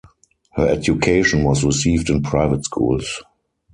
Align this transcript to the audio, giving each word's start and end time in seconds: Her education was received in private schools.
Her 0.55 0.67
education 0.67 1.43
was 1.43 1.63
received 1.63 2.09
in 2.09 2.23
private 2.23 2.65
schools. 2.65 3.21